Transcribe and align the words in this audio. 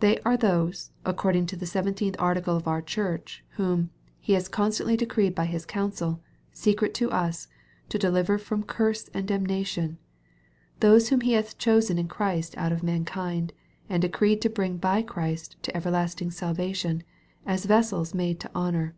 They 0.00 0.18
are 0.20 0.38
those, 0.38 0.92
according 1.04 1.44
to 1.48 1.56
the 1.56 1.66
seventeenth 1.66 2.16
article 2.18 2.56
of 2.56 2.66
our 2.66 2.80
church, 2.80 3.44
whom" 3.58 3.90
He 4.18 4.32
has 4.32 4.48
constantly 4.48 4.96
decreed 4.96 5.34
by 5.34 5.44
His 5.44 5.66
counsel, 5.66 6.22
secret 6.52 6.94
to 6.94 7.10
us, 7.10 7.48
to 7.90 7.98
deliver 7.98 8.38
from 8.38 8.62
curse 8.62 9.10
and 9.12 9.28
damnation; 9.28 9.98
those 10.80 11.10
whom 11.10 11.20
He 11.20 11.34
hath 11.34 11.58
chosen 11.58 11.98
in 11.98 12.08
Christ 12.08 12.56
out 12.56 12.72
of 12.72 12.82
mankind, 12.82 13.52
and 13.90 14.00
decreed 14.00 14.40
to 14.40 14.48
bring 14.48 14.78
by 14.78 15.02
Christ 15.02 15.56
to 15.64 15.76
everlasting 15.76 16.30
salvation, 16.30 17.02
as 17.44 17.66
vessels 17.66 18.14
made 18.14 18.40
to 18.40 18.50
honor." 18.54 18.94